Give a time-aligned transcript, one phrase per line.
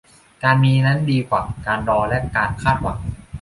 [0.43, 2.99] การมีนั้นดีกว่าการรอและการคาดหวัง